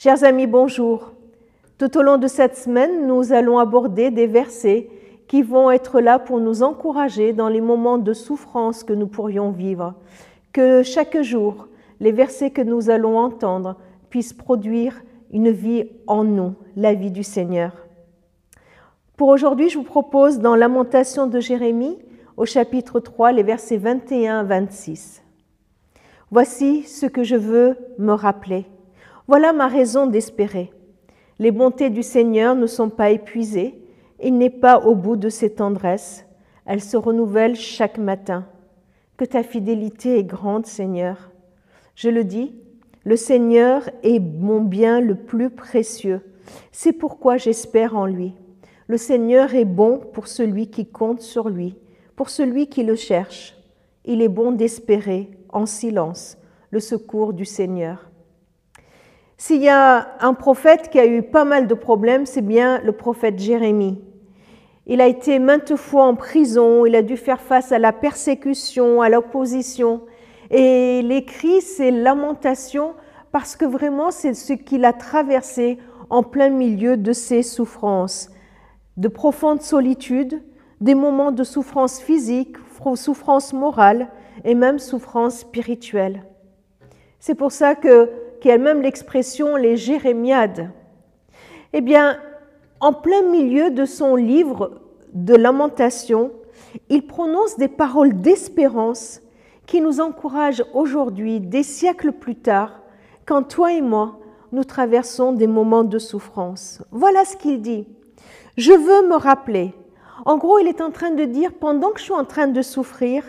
Chers 0.00 0.22
amis, 0.22 0.46
bonjour. 0.46 1.10
Tout 1.76 1.98
au 1.98 2.02
long 2.02 2.18
de 2.18 2.28
cette 2.28 2.56
semaine, 2.56 3.08
nous 3.08 3.32
allons 3.32 3.58
aborder 3.58 4.12
des 4.12 4.28
versets 4.28 4.88
qui 5.26 5.42
vont 5.42 5.72
être 5.72 6.00
là 6.00 6.20
pour 6.20 6.38
nous 6.38 6.62
encourager 6.62 7.32
dans 7.32 7.48
les 7.48 7.60
moments 7.60 7.98
de 7.98 8.12
souffrance 8.12 8.84
que 8.84 8.92
nous 8.92 9.08
pourrions 9.08 9.50
vivre. 9.50 9.94
Que 10.52 10.84
chaque 10.84 11.20
jour, 11.22 11.66
les 11.98 12.12
versets 12.12 12.52
que 12.52 12.62
nous 12.62 12.90
allons 12.90 13.18
entendre 13.18 13.74
puissent 14.08 14.32
produire 14.32 15.02
une 15.32 15.50
vie 15.50 15.88
en 16.06 16.22
nous, 16.22 16.54
la 16.76 16.94
vie 16.94 17.10
du 17.10 17.24
Seigneur. 17.24 17.72
Pour 19.16 19.30
aujourd'hui, 19.30 19.68
je 19.68 19.78
vous 19.78 19.82
propose 19.82 20.38
dans 20.38 20.54
Lamentation 20.54 21.26
de 21.26 21.40
Jérémie, 21.40 21.98
au 22.36 22.46
chapitre 22.46 23.00
3, 23.00 23.32
les 23.32 23.42
versets 23.42 23.78
21 23.78 24.38
à 24.38 24.44
26. 24.44 25.24
Voici 26.30 26.84
ce 26.84 27.06
que 27.06 27.24
je 27.24 27.34
veux 27.34 27.76
me 27.98 28.12
rappeler. 28.12 28.64
Voilà 29.28 29.52
ma 29.52 29.68
raison 29.68 30.06
d'espérer. 30.06 30.72
Les 31.38 31.50
bontés 31.50 31.90
du 31.90 32.02
Seigneur 32.02 32.54
ne 32.54 32.66
sont 32.66 32.88
pas 32.88 33.10
épuisées, 33.10 33.78
il 34.22 34.38
n'est 34.38 34.48
pas 34.48 34.78
au 34.78 34.94
bout 34.94 35.16
de 35.16 35.28
ses 35.28 35.50
tendresses, 35.50 36.24
elles 36.64 36.80
se 36.80 36.96
renouvellent 36.96 37.54
chaque 37.54 37.98
matin. 37.98 38.46
Que 39.18 39.26
ta 39.26 39.42
fidélité 39.42 40.18
est 40.18 40.24
grande, 40.24 40.64
Seigneur. 40.64 41.30
Je 41.94 42.08
le 42.08 42.24
dis, 42.24 42.54
le 43.04 43.16
Seigneur 43.16 43.90
est 44.02 44.18
mon 44.18 44.62
bien 44.62 44.98
le 45.02 45.14
plus 45.14 45.50
précieux. 45.50 46.22
C'est 46.72 46.94
pourquoi 46.94 47.36
j'espère 47.36 47.98
en 47.98 48.06
lui. 48.06 48.32
Le 48.86 48.96
Seigneur 48.96 49.54
est 49.54 49.66
bon 49.66 50.00
pour 50.14 50.26
celui 50.26 50.70
qui 50.70 50.86
compte 50.86 51.20
sur 51.20 51.50
lui, 51.50 51.76
pour 52.16 52.30
celui 52.30 52.68
qui 52.68 52.82
le 52.82 52.96
cherche. 52.96 53.54
Il 54.06 54.22
est 54.22 54.28
bon 54.28 54.52
d'espérer 54.52 55.30
en 55.50 55.66
silence 55.66 56.38
le 56.70 56.80
secours 56.80 57.34
du 57.34 57.44
Seigneur. 57.44 58.08
S'il 59.40 59.62
y 59.62 59.68
a 59.68 60.16
un 60.20 60.34
prophète 60.34 60.90
qui 60.90 60.98
a 60.98 61.06
eu 61.06 61.22
pas 61.22 61.44
mal 61.44 61.68
de 61.68 61.74
problèmes, 61.74 62.26
c'est 62.26 62.42
bien 62.42 62.80
le 62.80 62.90
prophète 62.90 63.38
Jérémie. 63.38 64.02
Il 64.86 65.00
a 65.00 65.06
été 65.06 65.38
maintes 65.38 65.76
fois 65.76 66.06
en 66.06 66.16
prison, 66.16 66.84
il 66.84 66.96
a 66.96 67.02
dû 67.02 67.16
faire 67.16 67.40
face 67.40 67.70
à 67.70 67.78
la 67.78 67.92
persécution, 67.92 69.00
à 69.00 69.08
l'opposition. 69.08 70.02
Et 70.50 70.98
il 70.98 71.12
écrit 71.12 71.60
ses 71.60 71.92
lamentations 71.92 72.94
parce 73.30 73.54
que 73.54 73.64
vraiment 73.64 74.10
c'est 74.10 74.34
ce 74.34 74.54
qu'il 74.54 74.84
a 74.84 74.92
traversé 74.92 75.78
en 76.10 76.24
plein 76.24 76.48
milieu 76.48 76.96
de 76.96 77.12
ses 77.12 77.44
souffrances, 77.44 78.30
de 78.96 79.06
profonde 79.06 79.62
solitude, 79.62 80.42
des 80.80 80.96
moments 80.96 81.30
de 81.30 81.44
souffrance 81.44 82.00
physique, 82.00 82.56
souffrance 82.96 83.52
morale 83.52 84.08
et 84.44 84.54
même 84.56 84.80
souffrance 84.80 85.40
spirituelle. 85.40 86.24
C'est 87.20 87.34
pour 87.36 87.52
ça 87.52 87.76
que 87.76 88.10
qui 88.40 88.50
a 88.50 88.58
même 88.58 88.82
l'expression 88.82 89.56
les 89.56 89.76
jérémiades. 89.76 90.70
Eh 91.72 91.80
bien, 91.80 92.18
en 92.80 92.92
plein 92.92 93.22
milieu 93.22 93.70
de 93.70 93.84
son 93.84 94.16
livre 94.16 94.80
de 95.12 95.34
lamentation, 95.34 96.32
il 96.88 97.06
prononce 97.06 97.56
des 97.56 97.68
paroles 97.68 98.20
d'espérance 98.20 99.20
qui 99.66 99.80
nous 99.80 100.00
encouragent 100.00 100.64
aujourd'hui, 100.72 101.40
des 101.40 101.62
siècles 101.62 102.12
plus 102.12 102.36
tard, 102.36 102.80
quand 103.26 103.42
toi 103.42 103.72
et 103.72 103.82
moi, 103.82 104.18
nous 104.52 104.64
traversons 104.64 105.32
des 105.32 105.46
moments 105.46 105.84
de 105.84 105.98
souffrance. 105.98 106.82
Voilà 106.90 107.24
ce 107.24 107.36
qu'il 107.36 107.60
dit. 107.60 107.86
Je 108.56 108.72
veux 108.72 109.08
me 109.08 109.16
rappeler. 109.16 109.74
En 110.24 110.36
gros, 110.36 110.58
il 110.58 110.68
est 110.68 110.80
en 110.80 110.90
train 110.90 111.10
de 111.10 111.24
dire, 111.24 111.52
pendant 111.52 111.90
que 111.90 111.98
je 111.98 112.04
suis 112.04 112.12
en 112.12 112.24
train 112.24 112.48
de 112.48 112.62
souffrir, 112.62 113.24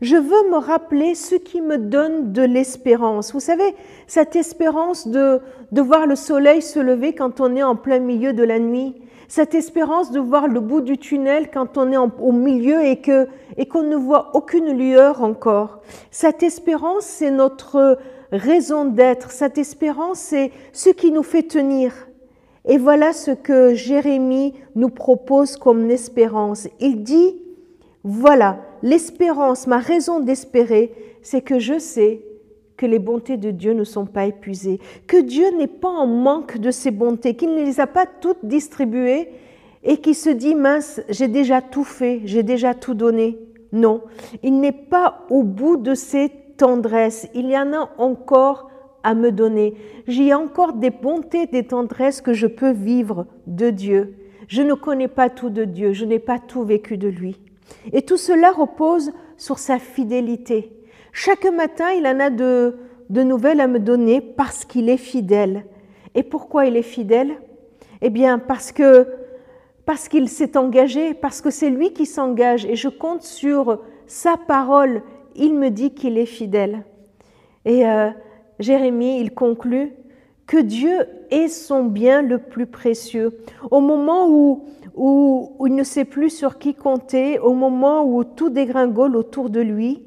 je 0.00 0.16
veux 0.16 0.50
me 0.50 0.56
rappeler 0.56 1.14
ce 1.14 1.34
qui 1.34 1.60
me 1.60 1.78
donne 1.78 2.32
de 2.32 2.42
l'espérance. 2.42 3.32
Vous 3.32 3.40
savez, 3.40 3.74
cette 4.06 4.36
espérance 4.36 5.06
de, 5.08 5.40
de 5.72 5.82
voir 5.82 6.06
le 6.06 6.16
soleil 6.16 6.62
se 6.62 6.78
lever 6.78 7.14
quand 7.14 7.40
on 7.40 7.54
est 7.56 7.62
en 7.62 7.76
plein 7.76 8.00
milieu 8.00 8.32
de 8.32 8.42
la 8.42 8.58
nuit, 8.58 8.94
cette 9.28 9.54
espérance 9.54 10.10
de 10.10 10.20
voir 10.20 10.48
le 10.48 10.60
bout 10.60 10.80
du 10.80 10.98
tunnel 10.98 11.50
quand 11.50 11.78
on 11.78 11.90
est 11.92 11.96
au 11.96 12.32
milieu 12.32 12.84
et 12.84 13.00
que 13.00 13.28
et 13.56 13.66
qu'on 13.66 13.82
ne 13.82 13.96
voit 13.96 14.30
aucune 14.34 14.76
lueur 14.76 15.22
encore. 15.22 15.80
Cette 16.10 16.42
espérance, 16.42 17.04
c'est 17.04 17.30
notre 17.30 17.98
raison 18.32 18.84
d'être. 18.84 19.30
Cette 19.30 19.58
espérance, 19.58 20.18
c'est 20.18 20.50
ce 20.72 20.90
qui 20.90 21.12
nous 21.12 21.22
fait 21.22 21.44
tenir. 21.44 21.92
Et 22.66 22.78
voilà 22.78 23.12
ce 23.12 23.30
que 23.30 23.74
Jérémie 23.74 24.54
nous 24.74 24.88
propose 24.88 25.56
comme 25.56 25.90
espérance. 25.90 26.66
Il 26.80 27.02
dit, 27.02 27.36
voilà, 28.04 28.60
l'espérance, 28.82 29.66
ma 29.66 29.78
raison 29.78 30.20
d'espérer, 30.20 30.92
c'est 31.22 31.42
que 31.42 31.58
je 31.58 31.78
sais 31.78 32.22
que 32.76 32.86
les 32.86 32.98
bontés 32.98 33.36
de 33.36 33.50
Dieu 33.50 33.72
ne 33.72 33.84
sont 33.84 34.06
pas 34.06 34.26
épuisées, 34.26 34.80
que 35.06 35.20
Dieu 35.20 35.46
n'est 35.56 35.66
pas 35.66 35.88
en 35.88 36.06
manque 36.06 36.58
de 36.58 36.70
ses 36.70 36.90
bontés, 36.90 37.34
qu'il 37.34 37.54
ne 37.54 37.62
les 37.62 37.80
a 37.80 37.86
pas 37.86 38.06
toutes 38.06 38.44
distribuées 38.44 39.28
et 39.84 39.98
qui 39.98 40.14
se 40.14 40.30
dit, 40.30 40.54
mince, 40.54 41.00
j'ai 41.08 41.28
déjà 41.28 41.60
tout 41.60 41.84
fait, 41.84 42.22
j'ai 42.24 42.42
déjà 42.42 42.74
tout 42.74 42.94
donné. 42.94 43.38
Non, 43.72 44.02
il 44.42 44.60
n'est 44.60 44.72
pas 44.72 45.26
au 45.30 45.42
bout 45.42 45.76
de 45.76 45.94
ses 45.94 46.30
tendresses, 46.56 47.28
il 47.34 47.48
y 47.50 47.58
en 47.58 47.72
a 47.72 47.90
encore 47.98 48.70
à 49.04 49.14
me 49.14 49.30
donner. 49.30 49.74
J'ai 50.08 50.34
encore 50.34 50.72
des 50.72 50.90
bontés, 50.90 51.46
des 51.46 51.66
tendresses 51.66 52.20
que 52.20 52.32
je 52.32 52.48
peux 52.48 52.72
vivre 52.72 53.26
de 53.46 53.70
Dieu. 53.70 54.16
Je 54.48 54.62
ne 54.62 54.74
connais 54.74 55.08
pas 55.08 55.30
tout 55.30 55.50
de 55.50 55.64
Dieu, 55.64 55.92
je 55.92 56.04
n'ai 56.04 56.18
pas 56.18 56.38
tout 56.38 56.64
vécu 56.64 56.96
de 56.96 57.08
lui. 57.08 57.38
Et 57.92 58.02
tout 58.02 58.16
cela 58.16 58.50
repose 58.50 59.12
sur 59.36 59.58
sa 59.58 59.78
fidélité. 59.78 60.72
Chaque 61.12 61.44
matin, 61.44 61.92
il 61.92 62.06
en 62.06 62.18
a 62.18 62.30
de, 62.30 62.76
nouvelles 63.08 63.60
à 63.60 63.68
me 63.68 63.78
donner 63.78 64.20
parce 64.20 64.64
qu'il 64.64 64.88
est 64.88 64.96
fidèle. 64.96 65.64
Et 66.14 66.22
pourquoi 66.22 66.66
il 66.66 66.76
est 66.76 66.82
fidèle? 66.82 67.36
Eh 68.02 68.10
bien, 68.10 68.38
parce 68.38 68.72
que 68.72 69.06
parce 69.86 70.08
qu'il 70.08 70.30
s'est 70.30 70.56
engagé, 70.56 71.12
parce 71.12 71.42
que 71.42 71.50
c'est 71.50 71.68
lui 71.68 71.92
qui 71.92 72.06
s'engage, 72.06 72.64
et 72.64 72.74
je 72.74 72.88
compte 72.88 73.22
sur 73.22 73.80
sa 74.06 74.36
parole. 74.38 75.02
Il 75.36 75.54
me 75.54 75.68
dit 75.68 75.92
qu'il 75.92 76.16
est 76.16 76.26
fidèle. 76.26 76.84
Et 77.66 77.86
euh, 77.86 78.08
Jérémie, 78.58 79.20
il 79.20 79.32
conclut 79.32 79.92
que 80.46 80.58
Dieu 80.58 81.06
est 81.30 81.48
son 81.48 81.84
bien 81.84 82.22
le 82.22 82.38
plus 82.38 82.66
précieux. 82.66 83.38
Au 83.70 83.80
moment 83.80 84.28
où, 84.28 84.64
où, 84.94 85.66
il 85.66 85.74
ne 85.74 85.82
sait 85.82 86.04
plus 86.04 86.30
sur 86.30 86.58
qui 86.58 86.74
compter, 86.74 87.38
au 87.38 87.54
moment 87.54 88.04
où 88.04 88.24
tout 88.24 88.50
dégringole 88.50 89.16
autour 89.16 89.50
de 89.50 89.60
lui, 89.60 90.04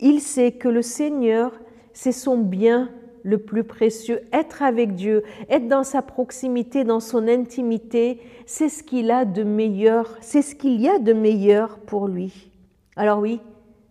il 0.00 0.20
sait 0.20 0.52
que 0.52 0.68
le 0.68 0.82
Seigneur, 0.82 1.52
c'est 1.92 2.12
son 2.12 2.38
bien 2.38 2.90
le 3.22 3.38
plus 3.38 3.64
précieux. 3.64 4.20
Être 4.32 4.62
avec 4.62 4.94
Dieu, 4.94 5.22
être 5.48 5.68
dans 5.68 5.84
sa 5.84 6.02
proximité, 6.02 6.84
dans 6.84 7.00
son 7.00 7.28
intimité, 7.28 8.20
c'est 8.46 8.68
ce 8.68 8.82
qu'il 8.82 9.10
a 9.10 9.24
de 9.24 9.42
meilleur, 9.42 10.16
c'est 10.20 10.42
ce 10.42 10.54
qu'il 10.54 10.80
y 10.80 10.88
a 10.88 10.98
de 10.98 11.12
meilleur 11.12 11.78
pour 11.80 12.08
lui. 12.08 12.50
Alors 12.96 13.18
oui, 13.18 13.40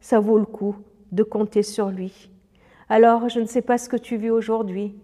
ça 0.01 0.19
vaut 0.19 0.39
le 0.39 0.45
coup 0.45 0.75
de 1.11 1.23
compter 1.23 1.63
sur 1.63 1.89
lui. 1.89 2.29
Alors, 2.91 3.29
je 3.29 3.39
ne 3.39 3.45
sais 3.45 3.61
pas 3.61 3.77
ce 3.77 3.88
que 3.88 3.97
tu 3.97 4.17
vis 4.17 4.31
aujourd'hui, 4.31 4.95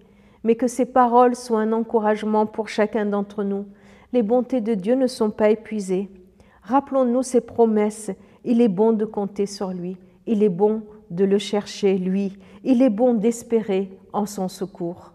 mais 0.43 0.55
que 0.55 0.67
ces 0.67 0.85
paroles 0.85 1.35
soient 1.35 1.61
un 1.61 1.71
encouragement 1.71 2.47
pour 2.47 2.67
chacun 2.67 3.05
d'entre 3.05 3.43
nous. 3.43 3.65
Les 4.11 4.23
bontés 4.23 4.61
de 4.61 4.73
Dieu 4.73 4.95
ne 4.95 5.07
sont 5.07 5.29
pas 5.29 5.51
épuisées. 5.51 6.09
Rappelons-nous 6.63 7.21
ses 7.21 7.41
promesses. 7.41 8.11
Il 8.43 8.59
est 8.61 8.69
bon 8.69 8.91
de 8.93 9.05
compter 9.05 9.45
sur 9.45 9.69
lui. 9.69 9.97
Il 10.25 10.41
est 10.41 10.49
bon 10.49 10.81
de 11.11 11.25
le 11.25 11.37
chercher, 11.37 11.97
lui. 11.97 12.37
Il 12.63 12.81
est 12.81 12.89
bon 12.89 13.13
d'espérer 13.13 13.91
en 14.13 14.25
son 14.25 14.47
secours. 14.47 15.14